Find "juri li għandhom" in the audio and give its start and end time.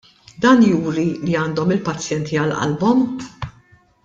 0.69-1.75